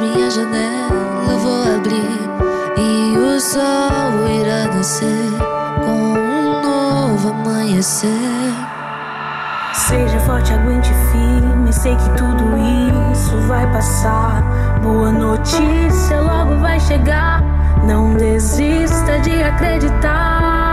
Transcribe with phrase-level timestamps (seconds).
[0.00, 2.28] Minha janela vou abrir
[2.76, 5.30] e o sol irá nascer
[5.84, 8.10] com um novo amanhecer.
[9.72, 12.56] Seja forte, aguente firme, sei que tudo
[13.12, 14.42] isso vai passar.
[14.82, 17.42] Boa notícia logo vai chegar.
[17.86, 20.65] Não desista de acreditar.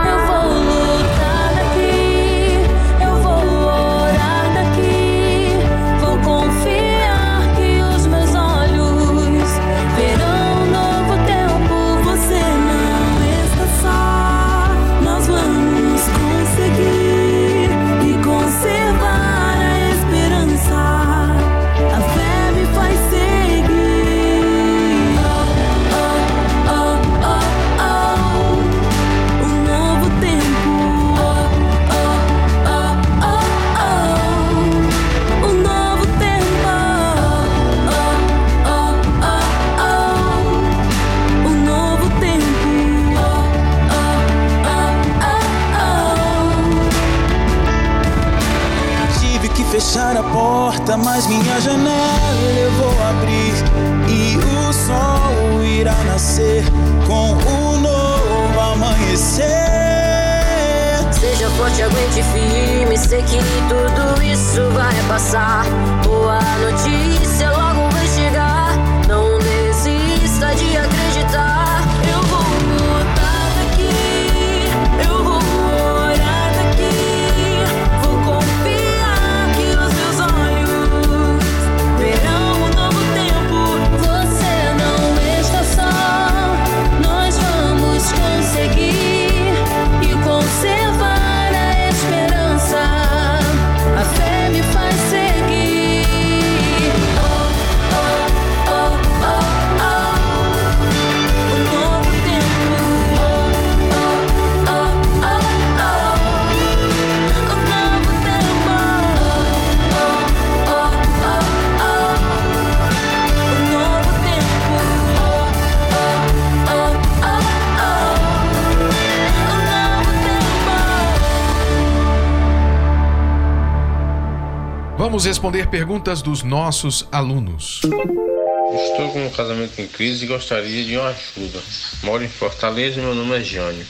[125.14, 127.82] Vamos responder perguntas dos nossos alunos.
[127.84, 131.62] Estou com um casamento em crise e gostaria de uma ajuda.
[132.02, 133.86] Moro em Fortaleza e meu nome é Jânio.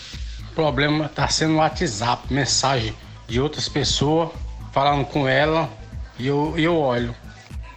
[0.51, 2.93] O problema está sendo o WhatsApp, mensagem
[3.25, 4.31] de outras pessoas
[4.73, 5.69] falando com ela
[6.19, 7.15] e eu, eu olho.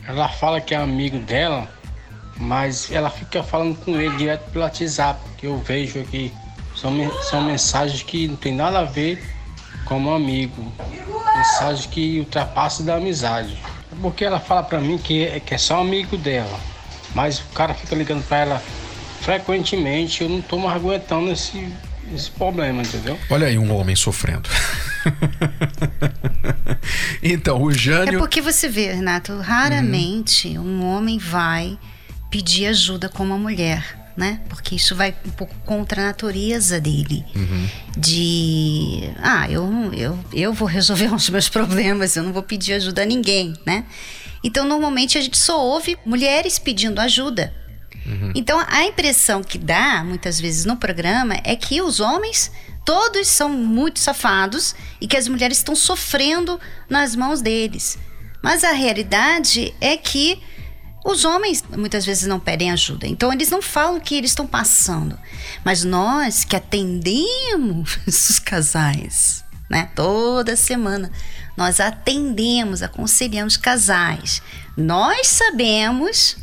[0.09, 1.69] Ela fala que é amigo dela,
[2.37, 6.33] mas ela fica falando com ele direto pelo WhatsApp, que eu vejo aqui.
[6.75, 6.93] São,
[7.23, 9.23] são mensagens que não tem nada a ver
[9.87, 10.73] como amigo
[11.35, 13.57] mensagem que ultrapassa da amizade.
[14.03, 16.61] Porque ela fala para mim que é, que é só amigo dela,
[17.15, 18.63] mas o cara fica ligando para ela
[19.23, 21.67] frequentemente, eu não tô mais aguentando esse,
[22.15, 23.19] esse problema, entendeu?
[23.31, 24.49] Olha aí um homem sofrendo.
[27.23, 28.17] então, o Jânio.
[28.17, 30.65] É porque você vê, Renato, raramente uhum.
[30.65, 31.79] um homem vai
[32.31, 34.41] pedir ajuda com uma mulher né?
[34.49, 37.25] Porque isso vai um pouco contra a natureza dele.
[37.35, 37.69] Uhum.
[37.97, 43.03] De, ah, eu, eu, eu vou resolver os meus problemas, eu não vou pedir ajuda
[43.03, 43.85] a ninguém, né?
[44.43, 47.53] Então, normalmente a gente só ouve mulheres pedindo ajuda.
[48.07, 48.33] Uhum.
[48.35, 52.53] Então, a impressão que dá, muitas vezes no programa, é que os homens
[52.85, 57.99] todos são muito safados e que as mulheres estão sofrendo nas mãos deles.
[58.41, 60.41] Mas a realidade é que
[61.07, 64.47] os homens muitas vezes não pedem ajuda, então eles não falam o que eles estão
[64.47, 65.17] passando.
[65.65, 69.89] Mas nós que atendemos os casais, né?
[69.95, 71.11] Toda semana
[71.57, 74.43] nós atendemos, aconselhamos casais.
[74.77, 76.37] Nós sabemos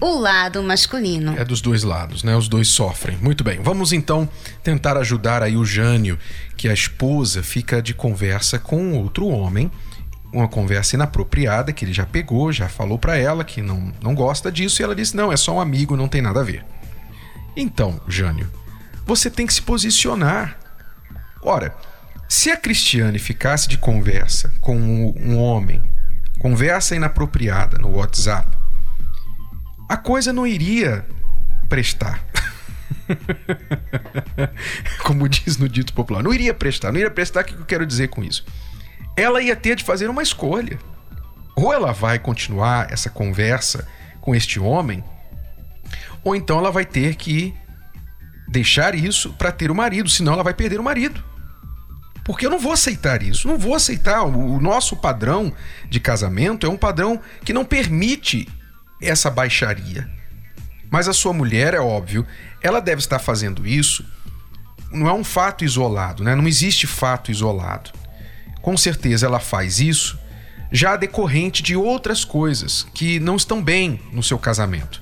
[0.00, 1.36] o lado masculino.
[1.38, 2.34] É dos dois lados, né?
[2.34, 3.18] Os dois sofrem.
[3.18, 3.60] Muito bem.
[3.60, 4.26] Vamos então
[4.62, 6.18] tentar ajudar aí o Jânio,
[6.56, 9.70] que a esposa fica de conversa com outro homem
[10.32, 14.50] uma conversa inapropriada que ele já pegou, já falou para ela que não, não gosta
[14.50, 16.64] disso e ela disse: "Não, é só um amigo, não tem nada a ver".
[17.56, 18.50] Então, Jânio,
[19.06, 20.58] você tem que se posicionar.
[21.42, 21.74] Ora,
[22.28, 25.80] se a Cristiane ficasse de conversa com um homem,
[26.38, 28.56] conversa inapropriada no WhatsApp,
[29.88, 31.06] a coisa não iria
[31.68, 32.24] prestar.
[35.04, 37.42] Como diz no dito popular, não iria prestar, não iria prestar.
[37.42, 38.44] O que eu quero dizer com isso?
[39.16, 40.78] Ela ia ter de fazer uma escolha.
[41.54, 43.88] Ou ela vai continuar essa conversa
[44.20, 45.02] com este homem,
[46.22, 47.54] ou então ela vai ter que
[48.48, 51.22] deixar isso para ter o marido, senão ela vai perder o marido.
[52.24, 54.24] Porque eu não vou aceitar isso, não vou aceitar.
[54.24, 55.52] O nosso padrão
[55.88, 58.48] de casamento é um padrão que não permite
[59.00, 60.10] essa baixaria.
[60.90, 62.26] Mas a sua mulher, é óbvio,
[62.60, 64.04] ela deve estar fazendo isso.
[64.90, 66.34] Não é um fato isolado, né?
[66.34, 67.92] Não existe fato isolado.
[68.66, 70.18] Com certeza ela faz isso
[70.72, 75.00] já decorrente de outras coisas que não estão bem no seu casamento.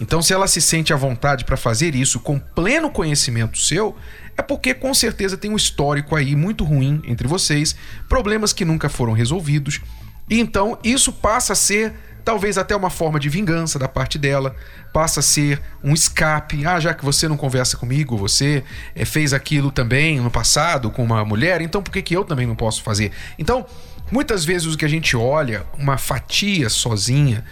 [0.00, 3.94] Então, se ela se sente à vontade para fazer isso com pleno conhecimento seu,
[4.38, 7.76] é porque com certeza tem um histórico aí muito ruim entre vocês,
[8.08, 9.82] problemas que nunca foram resolvidos.
[10.26, 11.92] E então isso passa a ser
[12.24, 14.56] talvez até uma forma de vingança da parte dela,
[14.92, 16.64] passa a ser um escape.
[16.66, 21.04] Ah, já que você não conversa comigo, você é, fez aquilo também no passado com
[21.04, 23.12] uma mulher, então por que, que eu também não posso fazer?
[23.38, 23.66] Então,
[24.10, 27.44] muitas vezes o que a gente olha, uma fatia sozinha,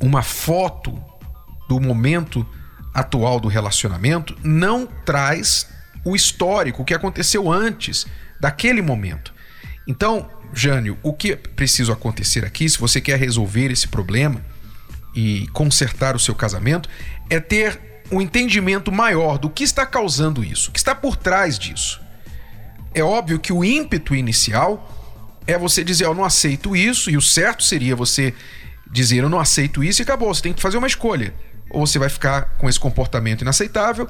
[0.00, 1.00] uma foto
[1.68, 2.44] do momento
[2.92, 5.68] atual do relacionamento não traz
[6.04, 8.06] o histórico, o que aconteceu antes
[8.40, 9.32] daquele momento.
[9.90, 14.40] Então, Jânio, o que é preciso acontecer aqui, se você quer resolver esse problema
[15.12, 16.88] e consertar o seu casamento,
[17.28, 21.58] é ter um entendimento maior do que está causando isso, o que está por trás
[21.58, 22.00] disso.
[22.94, 24.96] É óbvio que o ímpeto inicial
[25.44, 28.32] é você dizer, eu não aceito isso, e o certo seria você
[28.92, 30.32] dizer, eu não aceito isso e acabou.
[30.32, 31.34] Você tem que fazer uma escolha
[31.68, 34.08] ou você vai ficar com esse comportamento inaceitável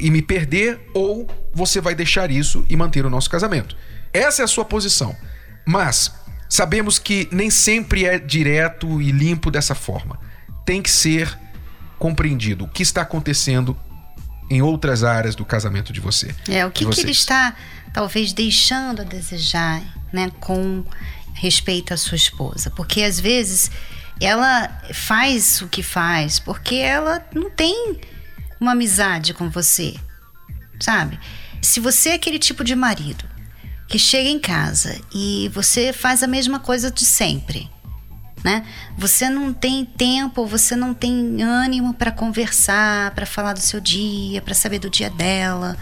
[0.00, 3.76] e me perder, ou você vai deixar isso e manter o nosso casamento.
[4.12, 5.16] Essa é a sua posição.
[5.64, 6.12] Mas
[6.48, 10.18] sabemos que nem sempre é direto e limpo dessa forma.
[10.64, 11.38] Tem que ser
[11.98, 13.76] compreendido o que está acontecendo
[14.50, 16.34] em outras áreas do casamento de você.
[16.48, 17.54] É, o que, que ele está
[17.92, 20.84] talvez deixando a desejar, né, com
[21.34, 22.70] respeito à sua esposa.
[22.70, 23.70] Porque às vezes
[24.20, 28.00] ela faz o que faz porque ela não tem
[28.60, 29.94] uma amizade com você,
[30.78, 31.18] sabe?
[31.62, 33.24] Se você é aquele tipo de marido
[33.90, 37.68] que chega em casa e você faz a mesma coisa de sempre,
[38.44, 38.64] né?
[38.96, 44.40] Você não tem tempo, você não tem ânimo para conversar, para falar do seu dia,
[44.40, 45.76] para saber do dia dela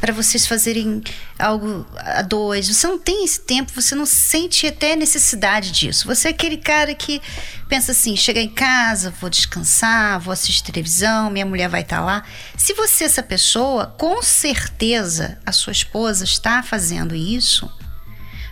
[0.00, 1.02] para vocês fazerem
[1.38, 2.68] algo a dois.
[2.68, 6.06] Você não tem esse tempo, você não sente até necessidade disso.
[6.06, 7.20] Você é aquele cara que
[7.68, 12.04] pensa assim: chegar em casa, vou descansar, vou assistir televisão, minha mulher vai estar tá
[12.04, 12.24] lá.
[12.56, 17.70] Se você essa pessoa, com certeza a sua esposa está fazendo isso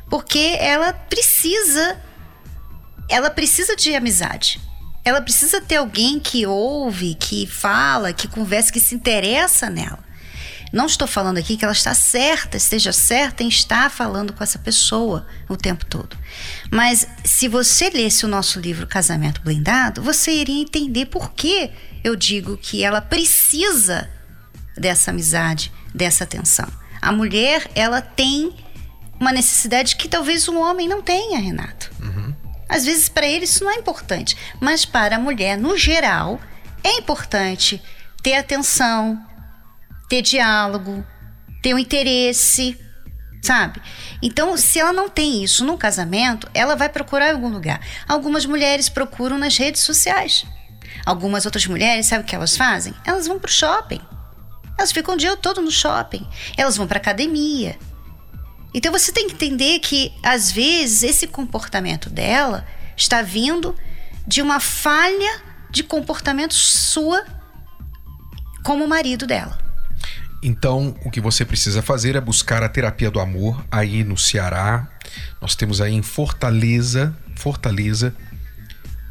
[0.08, 2.00] porque ela precisa
[3.08, 4.60] ela precisa de amizade.
[5.04, 10.04] Ela precisa ter alguém que ouve, que fala, que conversa, que se interessa nela.
[10.76, 14.58] Não estou falando aqui que ela está certa, esteja certa em estar falando com essa
[14.58, 16.14] pessoa o tempo todo.
[16.70, 21.70] Mas se você lesse o nosso livro Casamento Blindado, você iria entender por que
[22.04, 24.10] eu digo que ela precisa
[24.76, 26.68] dessa amizade, dessa atenção.
[27.00, 28.54] A mulher, ela tem
[29.18, 31.90] uma necessidade que talvez o homem não tenha, Renato.
[32.02, 32.34] Uhum.
[32.68, 36.38] Às vezes para ele isso não é importante, mas para a mulher, no geral,
[36.84, 37.82] é importante
[38.22, 39.18] ter atenção,
[40.08, 41.04] ter diálogo,
[41.62, 42.78] ter um interesse,
[43.42, 43.80] sabe?
[44.22, 47.80] Então, se ela não tem isso no casamento, ela vai procurar em algum lugar.
[48.08, 50.44] Algumas mulheres procuram nas redes sociais.
[51.04, 52.94] Algumas outras mulheres, sabe o que elas fazem?
[53.04, 54.00] Elas vão pro shopping.
[54.78, 56.26] Elas ficam o dia todo no shopping.
[56.56, 57.78] Elas vão pra academia.
[58.74, 63.74] Então você tem que entender que, às vezes, esse comportamento dela está vindo
[64.26, 67.24] de uma falha de comportamento sua
[68.64, 69.65] como marido dela.
[70.42, 74.88] Então, o que você precisa fazer é buscar a terapia do amor aí no Ceará.
[75.40, 78.14] Nós temos aí em Fortaleza, Fortaleza,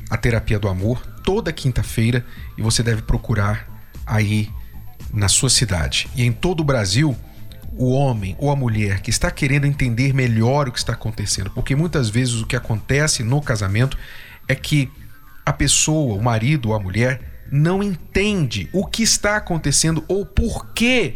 [0.10, 2.24] a terapia do amor toda quinta-feira
[2.58, 3.68] e você deve procurar
[4.06, 4.50] aí
[5.12, 6.08] na sua cidade.
[6.16, 7.18] E em todo o Brasil,
[7.74, 11.76] o homem ou a mulher que está querendo entender melhor o que está acontecendo, porque
[11.76, 13.98] muitas vezes o que acontece no casamento
[14.48, 14.90] é que
[15.46, 20.68] a pessoa, o marido ou a mulher, não entende o que está acontecendo ou por
[20.74, 21.16] que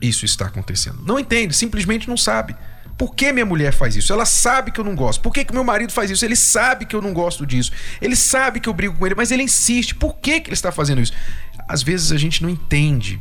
[0.00, 1.02] isso está acontecendo.
[1.06, 2.54] Não entende, simplesmente não sabe.
[2.96, 4.12] Por que minha mulher faz isso?
[4.12, 5.20] Ela sabe que eu não gosto.
[5.20, 6.24] Por que, que meu marido faz isso?
[6.24, 7.72] Ele sabe que eu não gosto disso.
[8.00, 9.94] Ele sabe que eu brigo com ele, mas ele insiste.
[9.94, 11.12] Por que, que ele está fazendo isso?
[11.66, 13.20] Às vezes a gente não entende,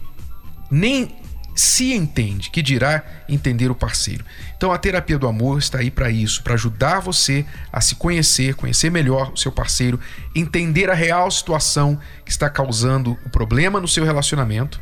[0.69, 1.15] nem
[1.55, 4.25] se entende, que dirá entender o parceiro.
[4.55, 8.55] Então a terapia do amor está aí para isso, para ajudar você a se conhecer,
[8.55, 10.00] conhecer melhor o seu parceiro,
[10.36, 14.81] entender a real situação que está causando o problema no seu relacionamento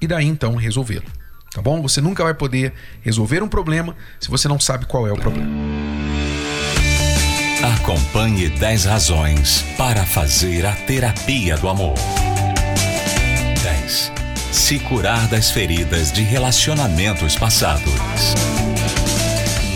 [0.00, 1.06] e daí então resolvê-lo.
[1.52, 1.80] Tá bom?
[1.82, 5.48] Você nunca vai poder resolver um problema se você não sabe qual é o problema.
[7.74, 12.27] Acompanhe 10 razões para fazer a terapia do amor.
[14.68, 14.70] 10.
[14.70, 17.90] Se curar das feridas de relacionamentos passados.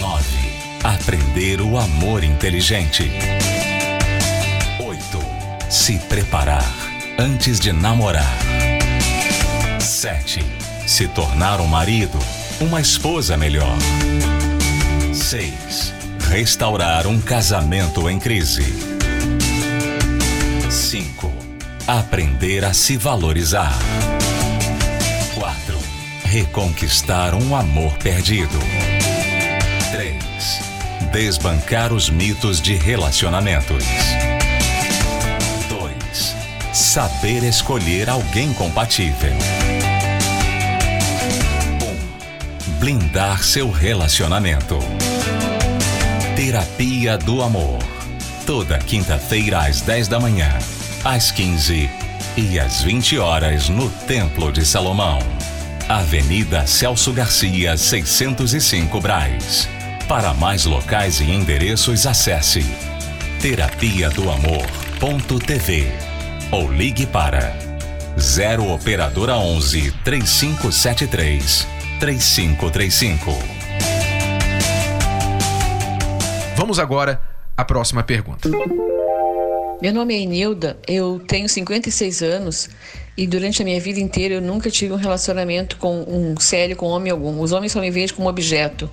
[0.01, 0.25] 9.
[0.85, 3.11] Aprender o amor inteligente.
[4.79, 5.01] 8.
[5.71, 6.71] Se preparar
[7.19, 8.37] antes de namorar.
[9.81, 10.45] 7.
[10.87, 12.19] Se tornar um marido,
[12.61, 13.79] uma esposa melhor.
[15.15, 15.95] 6.
[16.29, 18.67] Restaurar um casamento em crise.
[20.69, 21.33] 5.
[21.87, 23.79] Aprender a se valorizar.
[26.33, 26.39] 4.
[26.39, 28.59] Reconquistar um amor perdido.
[29.91, 30.17] 3.
[31.13, 33.85] Desbancar os mitos de relacionamentos.
[35.69, 36.37] 2.
[36.73, 39.33] Saber escolher alguém compatível.
[42.67, 42.79] 1.
[42.79, 44.79] Blindar seu relacionamento.
[46.35, 47.79] Terapia do Amor.
[48.47, 50.51] Toda quinta-feira às 10 da manhã,
[51.05, 51.91] às 15
[52.37, 55.19] e às 20 horas no Templo de Salomão.
[55.93, 59.69] Avenida Celso Garcia, 605 Braz.
[60.09, 62.65] Para mais locais e endereços, acesse
[63.43, 65.93] terapia do amor.tv
[66.51, 67.55] ou ligue para
[68.19, 71.69] 0 operadora 11 3573
[72.01, 73.31] 3535.
[76.57, 77.21] Vamos agora
[77.55, 78.49] à próxima pergunta.
[79.83, 82.71] Meu nome é Enilda, eu tenho 56 anos
[83.17, 86.87] e durante a minha vida inteira eu nunca tive um relacionamento com um sério com
[86.87, 87.41] homem algum.
[87.41, 88.91] Os homens só me veem como objeto.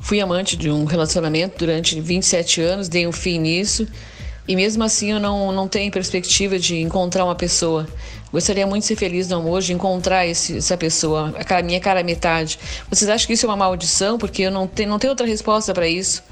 [0.00, 3.86] Fui amante de um relacionamento durante 27 anos, dei um fim nisso
[4.46, 7.86] e mesmo assim eu não, não tenho perspectiva de encontrar uma pessoa.
[8.32, 12.02] Gostaria muito de ser feliz no amor, de encontrar esse, essa pessoa, a minha cara
[12.02, 12.58] metade.
[12.88, 14.18] Vocês acham que isso é uma maldição?
[14.18, 16.24] Porque eu não, tenho, não tenho outra resposta para isso.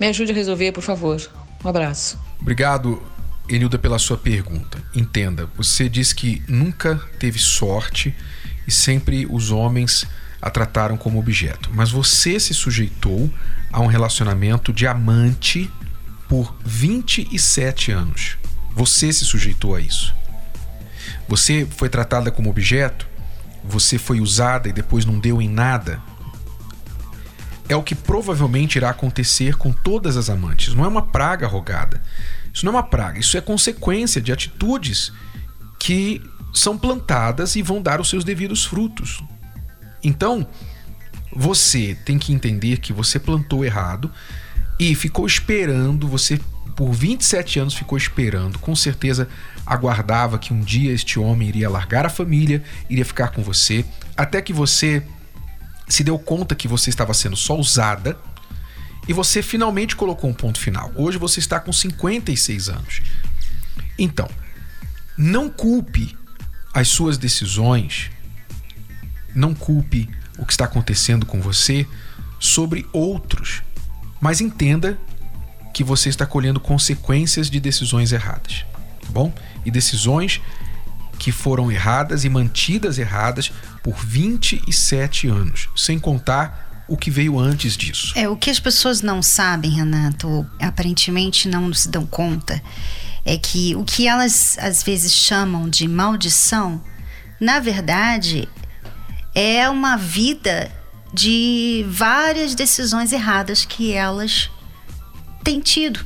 [0.00, 1.20] Me ajude a resolver, por favor.
[1.64, 2.18] Um abraço.
[2.40, 3.00] Obrigado,
[3.48, 4.82] Enilda, pela sua pergunta.
[4.94, 8.14] Entenda, você diz que nunca teve sorte
[8.66, 10.06] e sempre os homens
[10.40, 11.70] a trataram como objeto.
[11.72, 13.32] Mas você se sujeitou
[13.72, 15.70] a um relacionamento de amante
[16.28, 18.38] por 27 anos.
[18.74, 20.14] Você se sujeitou a isso.
[21.28, 23.06] Você foi tratada como objeto,
[23.64, 26.00] você foi usada e depois não deu em nada.
[27.68, 30.74] É o que provavelmente irá acontecer com todas as amantes.
[30.74, 32.02] Não é uma praga rogada.
[32.52, 35.12] Isso não é uma praga, isso é consequência de atitudes
[35.78, 36.20] que
[36.52, 39.22] são plantadas e vão dar os seus devidos frutos.
[40.04, 40.46] Então,
[41.34, 44.10] você tem que entender que você plantou errado
[44.78, 46.38] e ficou esperando, você
[46.76, 49.28] por 27 anos ficou esperando, com certeza
[49.64, 53.84] aguardava que um dia este homem iria largar a família, iria ficar com você,
[54.16, 55.02] até que você
[55.88, 58.16] se deu conta que você estava sendo só usada
[59.06, 60.92] e você finalmente colocou um ponto final.
[60.94, 63.02] Hoje você está com 56 anos.
[63.98, 64.28] Então,
[65.16, 66.16] não culpe
[66.72, 68.10] as suas decisões,
[69.34, 71.86] não culpe o que está acontecendo com você
[72.38, 73.62] sobre outros,
[74.20, 74.98] mas entenda
[75.72, 78.64] que você está colhendo consequências de decisões erradas,
[79.00, 79.32] tá bom?
[79.64, 80.40] E decisões
[81.18, 87.76] que foram erradas e mantidas erradas por 27 anos, sem contar o que veio antes
[87.76, 88.12] disso.
[88.16, 92.62] É, o que as pessoas não sabem, Renato, ou aparentemente não se dão conta,
[93.24, 96.82] é que o que elas às vezes chamam de maldição,
[97.40, 98.48] na verdade,
[99.34, 100.70] é uma vida
[101.12, 104.50] de várias decisões erradas que elas
[105.44, 106.04] têm tido.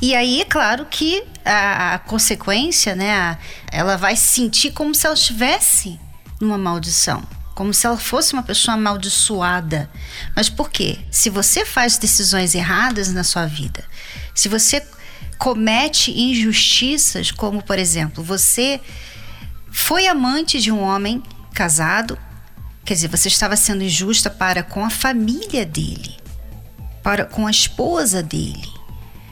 [0.00, 3.38] E aí, é claro que a, a consequência, né, a,
[3.72, 5.98] ela vai se sentir como se ela estivesse
[6.40, 7.22] numa maldição,
[7.58, 9.90] como se ela fosse uma pessoa amaldiçoada.
[10.36, 11.00] Mas por quê?
[11.10, 13.84] Se você faz decisões erradas na sua vida,
[14.32, 14.86] se você
[15.36, 18.80] comete injustiças, como por exemplo, você
[19.72, 21.20] foi amante de um homem
[21.52, 22.16] casado,
[22.84, 26.16] quer dizer, você estava sendo injusta para com a família dele,
[27.02, 28.72] para com a esposa dele.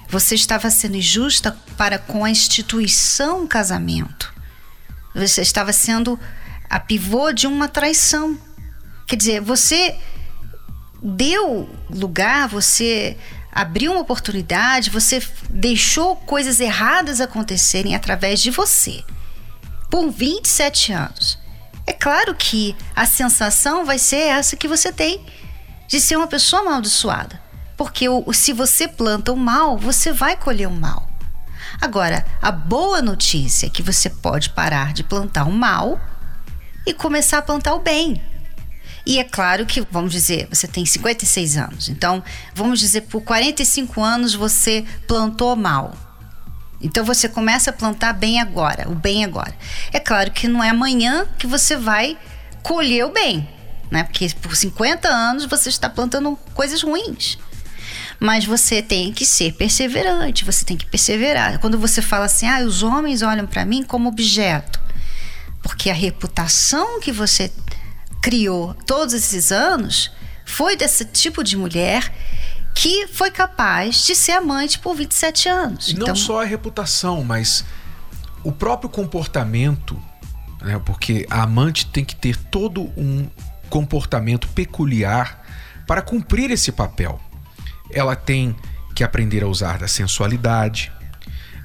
[0.08, 4.34] Você estava sendo injusta para com a instituição casamento.
[5.14, 6.18] Você estava sendo
[6.68, 8.38] a pivô de uma traição.
[9.06, 9.96] Quer dizer, você
[11.02, 13.16] deu lugar, você
[13.52, 19.02] abriu uma oportunidade, você deixou coisas erradas acontecerem através de você.
[19.90, 21.38] Por 27 anos.
[21.86, 25.24] É claro que a sensação vai ser essa que você tem
[25.86, 27.40] de ser uma pessoa amaldiçoada.
[27.76, 31.08] Porque se você planta o mal, você vai colher o mal.
[31.80, 36.00] Agora, a boa notícia é que você pode parar de plantar o mal
[36.86, 38.22] e começar a plantar o bem.
[39.04, 41.88] E é claro que, vamos dizer, você tem 56 anos.
[41.88, 42.24] Então,
[42.54, 45.94] vamos dizer, por 45 anos você plantou mal.
[46.80, 49.54] Então você começa a plantar bem agora, o bem agora.
[49.92, 52.18] É claro que não é amanhã que você vai
[52.62, 53.48] colher o bem,
[53.90, 54.02] né?
[54.04, 57.38] Porque por 50 anos você está plantando coisas ruins.
[58.18, 61.58] Mas você tem que ser perseverante, você tem que perseverar.
[61.60, 64.80] Quando você fala assim, ah, os homens olham para mim como objeto,
[65.66, 67.52] porque a reputação que você
[68.22, 70.12] criou todos esses anos
[70.44, 72.12] foi desse tipo de mulher
[72.72, 75.92] que foi capaz de ser amante por 27 anos.
[75.92, 77.64] Não então, só a reputação, mas
[78.44, 80.00] o próprio comportamento,
[80.62, 80.80] né?
[80.84, 83.28] porque a amante tem que ter todo um
[83.68, 85.44] comportamento peculiar
[85.84, 87.20] para cumprir esse papel.
[87.90, 88.54] Ela tem
[88.94, 90.92] que aprender a usar da sensualidade,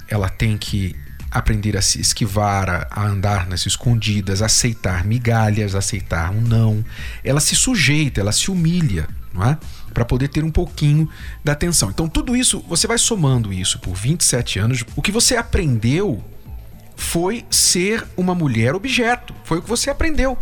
[0.08, 0.96] ela tem que
[1.32, 6.84] aprender a se esquivar, a, andar nas escondidas, aceitar migalhas, aceitar um não.
[7.24, 9.58] Ela se sujeita, ela se humilha, não é?
[9.94, 11.10] para poder ter um pouquinho
[11.44, 11.90] da atenção.
[11.90, 14.86] Então, tudo isso, você vai somando isso por 27 anos.
[14.96, 16.24] O que você aprendeu
[16.96, 19.34] foi ser uma mulher objeto.
[19.44, 20.38] Foi o que você aprendeu.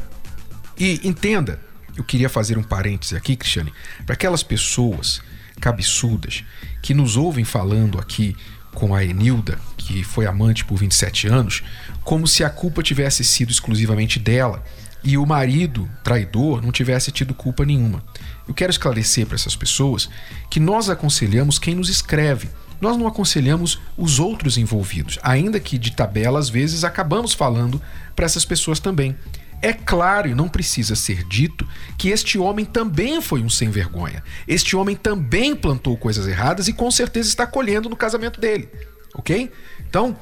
[0.77, 1.59] E entenda,
[1.95, 3.73] eu queria fazer um parêntese aqui, Cristiane,
[4.05, 5.21] para aquelas pessoas
[5.59, 6.43] cabeçudas
[6.81, 8.35] que nos ouvem falando aqui
[8.73, 11.63] com a Enilda, que foi amante por 27 anos,
[12.03, 14.63] como se a culpa tivesse sido exclusivamente dela
[15.03, 18.03] e o marido traidor não tivesse tido culpa nenhuma.
[18.47, 20.09] Eu quero esclarecer para essas pessoas
[20.49, 22.49] que nós aconselhamos quem nos escreve.
[22.81, 27.81] Nós não aconselhamos os outros envolvidos, ainda que de tabela às vezes acabamos falando
[28.15, 29.15] para essas pessoas também.
[29.61, 31.67] É claro e não precisa ser dito
[31.97, 34.23] que este homem também foi um sem vergonha.
[34.47, 38.69] Este homem também plantou coisas erradas e com certeza está colhendo no casamento dele.
[39.13, 39.51] Ok?
[39.87, 40.15] Então,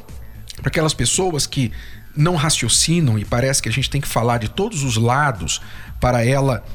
[0.56, 1.72] para aquelas pessoas que
[2.16, 5.62] não raciocinam e parece que a gente tem que falar de todos os lados
[6.00, 6.66] para ela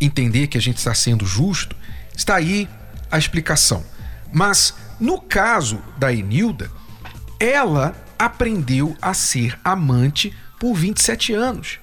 [0.00, 1.74] entender que a gente está sendo justo,
[2.16, 2.68] está aí
[3.10, 3.84] a explicação.
[4.32, 6.70] Mas no caso da Enilda,
[7.40, 11.81] ela aprendeu a ser amante por 27 anos.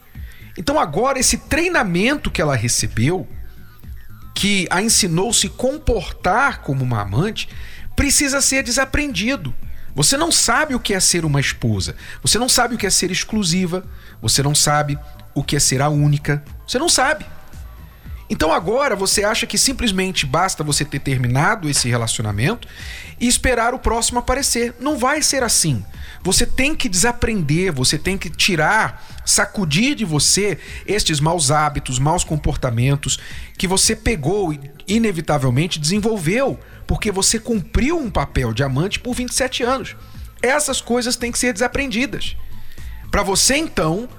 [0.59, 3.25] Então agora esse treinamento que ela recebeu,
[4.35, 7.47] que a ensinou se comportar como uma amante,
[7.95, 9.55] precisa ser desaprendido.
[9.95, 11.95] Você não sabe o que é ser uma esposa.
[12.21, 13.85] Você não sabe o que é ser exclusiva.
[14.21, 14.99] Você não sabe
[15.33, 16.43] o que é ser a única.
[16.67, 17.25] Você não sabe.
[18.29, 22.67] Então agora você acha que simplesmente basta você ter terminado esse relacionamento
[23.19, 24.75] e esperar o próximo aparecer.
[24.79, 25.83] Não vai ser assim.
[26.21, 32.23] Você tem que desaprender, você tem que tirar, sacudir de você estes maus hábitos, maus
[32.23, 33.17] comportamentos
[33.57, 39.63] que você pegou e inevitavelmente desenvolveu porque você cumpriu um papel de amante por 27
[39.63, 39.95] anos.
[40.41, 42.35] Essas coisas têm que ser desaprendidas.
[43.11, 44.09] Para você então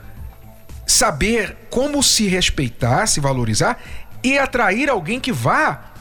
[0.91, 3.81] saber como se respeitar, se valorizar
[4.23, 5.93] e atrair alguém que vá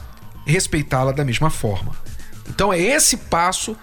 [0.44, 1.94] respeitá-la da mesma forma.
[2.48, 3.76] Então é esse passo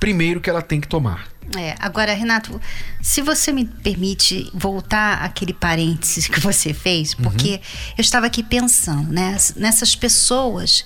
[0.00, 1.28] primeiro que ela tem que tomar.
[1.56, 2.60] É, agora, Renato,
[3.00, 7.92] se você me permite voltar àquele parênteses que você fez, porque uhum.
[7.98, 10.84] eu estava aqui pensando né, nessas pessoas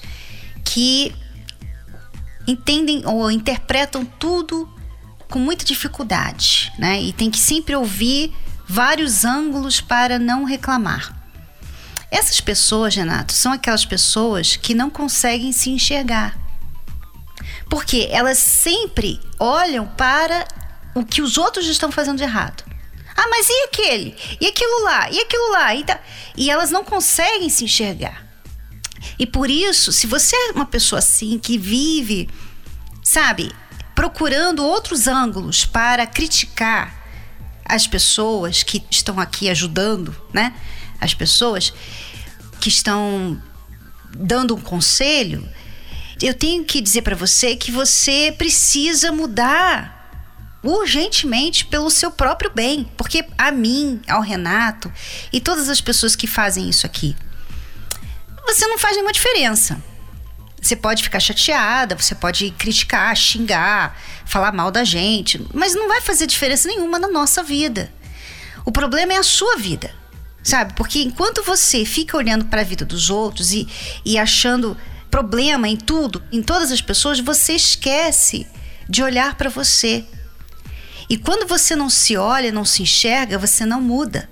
[0.64, 1.14] que
[2.46, 4.68] entendem ou interpretam tudo
[5.28, 7.00] com muita dificuldade, né?
[7.00, 8.32] E tem que sempre ouvir
[8.66, 11.14] vários ângulos para não reclamar.
[12.10, 16.38] Essas pessoas, Renato, são aquelas pessoas que não conseguem se enxergar.
[17.70, 20.46] Porque elas sempre olham para
[20.94, 22.64] o que os outros estão fazendo de errado.
[23.16, 24.16] Ah, mas e aquele?
[24.40, 25.10] E aquilo lá?
[25.10, 25.74] E aquilo lá?
[25.74, 26.00] E, tá...
[26.36, 28.26] e elas não conseguem se enxergar.
[29.18, 32.28] E por isso, se você é uma pessoa assim que vive,
[33.02, 33.50] sabe,
[33.94, 37.01] procurando outros ângulos para criticar
[37.64, 40.54] as pessoas que estão aqui ajudando, né?
[41.00, 41.72] As pessoas
[42.60, 43.40] que estão
[44.16, 45.48] dando um conselho,
[46.20, 50.00] eu tenho que dizer para você que você precisa mudar
[50.62, 54.92] urgentemente pelo seu próprio bem, porque a mim, ao Renato
[55.32, 57.16] e todas as pessoas que fazem isso aqui,
[58.46, 59.82] você não faz nenhuma diferença.
[60.62, 66.00] Você pode ficar chateada, você pode criticar, xingar, falar mal da gente, mas não vai
[66.00, 67.92] fazer diferença nenhuma na nossa vida.
[68.64, 69.92] O problema é a sua vida.
[70.40, 70.74] Sabe?
[70.74, 73.68] Porque enquanto você fica olhando para a vida dos outros e,
[74.04, 74.76] e achando
[75.10, 78.46] problema em tudo, em todas as pessoas, você esquece
[78.88, 80.04] de olhar para você.
[81.08, 84.28] E quando você não se olha, não se enxerga, você não muda.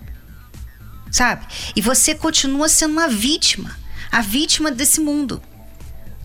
[1.11, 1.45] Sabe?
[1.75, 3.77] E você continua sendo uma vítima,
[4.11, 5.43] a vítima desse mundo.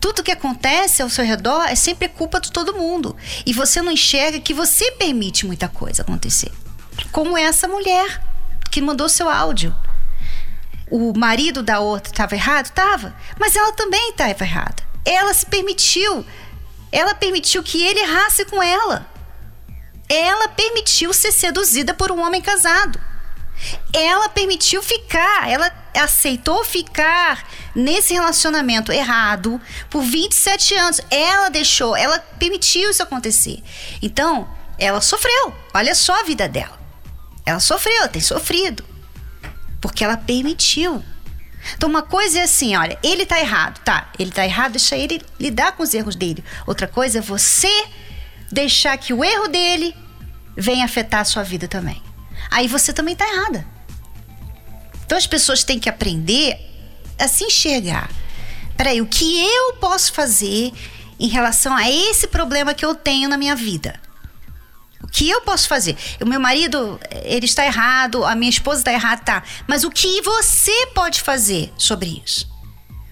[0.06, 3.18] Tudo que acontece ao seu redor é sempre culpa de todo mundo.
[3.44, 6.52] E você não enxerga que você permite muita coisa acontecer.
[7.12, 8.22] Como essa mulher
[8.70, 9.76] que mandou seu áudio.
[10.92, 12.66] O marido da outra estava errado?
[12.68, 13.16] Estava.
[13.40, 14.84] Mas ela também estava errada.
[15.04, 16.24] Ela se permitiu.
[16.92, 19.10] Ela permitiu que ele errasse com ela.
[20.08, 23.00] Ela permitiu ser seduzida por um homem casado.
[23.94, 31.02] Ela permitiu ficar, ela aceitou ficar nesse relacionamento errado por 27 anos.
[31.10, 33.64] Ela deixou, ela permitiu isso acontecer.
[34.02, 35.54] Então, ela sofreu.
[35.74, 36.78] Olha só a vida dela.
[37.46, 38.84] Ela sofreu, ela tem sofrido.
[39.80, 41.04] Porque ela permitiu.
[41.76, 44.12] Então, uma coisa é assim: olha, ele tá errado, tá?
[44.20, 46.44] Ele tá errado, deixa ele lidar com os erros dele.
[46.68, 47.86] Outra coisa é você
[48.52, 49.96] deixar que o erro dele
[50.56, 52.05] venha afetar a sua vida também
[52.56, 53.68] aí você também tá errada.
[55.06, 56.58] Então as pessoas têm que aprender
[57.20, 58.10] a se enxergar.
[58.78, 60.72] Peraí, o que eu posso fazer
[61.20, 64.00] em relação a esse problema que eu tenho na minha vida?
[65.04, 65.98] O que eu posso fazer?
[66.22, 69.44] O meu marido, ele está errado, a minha esposa está errada, tá.
[69.68, 72.50] Mas o que você pode fazer sobre isso?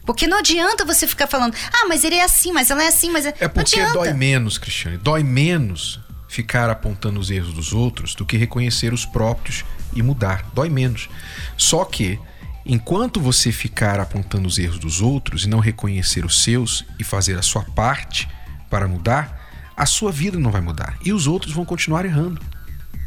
[0.06, 3.10] Porque não adianta você ficar falando, ah, mas ele é assim, mas ela é assim,
[3.10, 3.34] mas é.
[3.40, 4.98] É porque dói menos, Cristiane.
[4.98, 6.00] Dói menos
[6.34, 10.50] ficar apontando os erros dos outros do que reconhecer os próprios e mudar.
[10.52, 11.08] Dói menos.
[11.56, 12.20] Só que,
[12.66, 17.38] enquanto você ficar apontando os erros dos outros e não reconhecer os seus e fazer
[17.38, 18.28] a sua parte
[18.68, 22.42] para mudar, a sua vida não vai mudar e os outros vão continuar errando.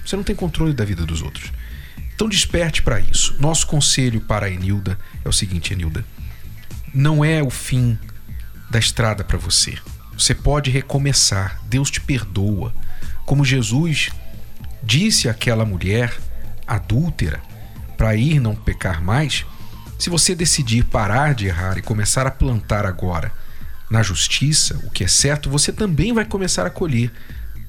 [0.04, 1.50] Você não tem controle da vida dos outros.
[2.14, 3.36] Então desperte para isso.
[3.40, 6.04] Nosso conselho para a Enilda é o seguinte, Enilda:
[6.94, 7.98] não é o fim
[8.70, 9.76] da estrada para você.
[10.16, 11.60] Você pode recomeçar.
[11.64, 12.72] Deus te perdoa
[13.26, 14.10] como Jesus
[14.82, 16.16] disse àquela mulher
[16.66, 17.40] adúltera
[17.96, 19.44] para ir não pecar mais,
[19.98, 23.32] se você decidir parar de errar e começar a plantar agora
[23.90, 27.10] na justiça, o que é certo, você também vai começar a colher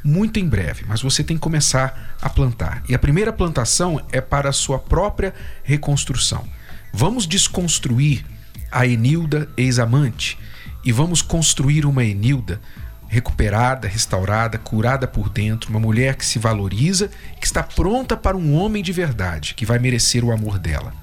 [0.04, 2.84] muito em breve, mas você tem que começar a plantar.
[2.88, 6.48] E a primeira plantação é para a sua própria reconstrução.
[6.94, 8.24] Vamos desconstruir
[8.72, 10.38] a Enilda ex-amante
[10.84, 12.62] e vamos construir uma Enilda
[13.08, 18.54] recuperada, restaurada, curada por dentro, uma mulher que se valoriza, que está pronta para um
[18.54, 20.94] homem de verdade, que vai merecer o amor dela.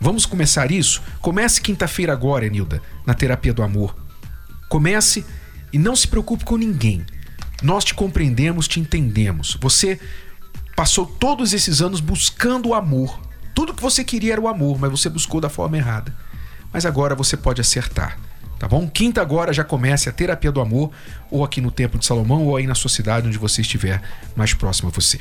[0.00, 1.02] Vamos começar isso?
[1.20, 3.96] Comece quinta-feira agora, Enilda, na terapia do amor.
[4.68, 5.24] Comece
[5.72, 7.04] e não se preocupe com ninguém.
[7.62, 9.56] Nós te compreendemos, te entendemos.
[9.60, 9.98] Você
[10.76, 13.20] passou todos esses anos buscando o amor.
[13.54, 16.14] Tudo que você queria era o amor, mas você buscou da forma errada.
[16.72, 18.27] Mas agora você pode acertar
[18.58, 18.88] tá bom?
[18.88, 20.90] Quinta agora já comece a terapia do amor,
[21.30, 24.00] ou aqui no Templo de Salomão, ou aí na sua cidade, onde você estiver
[24.36, 25.18] mais próximo a você.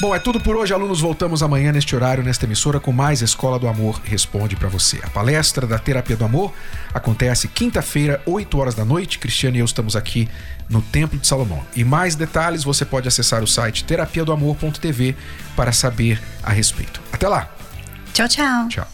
[0.00, 1.00] Bom, é tudo por hoje, alunos.
[1.00, 4.98] Voltamos amanhã neste horário, nesta emissora, com mais Escola do Amor Responde para você.
[5.02, 6.52] A palestra da Terapia do Amor
[6.92, 9.20] acontece quinta-feira, 8 horas da noite.
[9.20, 10.28] Cristiano e eu estamos aqui
[10.68, 11.62] no Templo de Salomão.
[11.76, 15.16] E mais detalhes você pode acessar o site terapiadoamor.tv
[15.54, 17.00] para saber a respeito.
[17.12, 17.48] Até lá.
[18.12, 18.68] Tchau, tchau.
[18.68, 18.93] Tchau.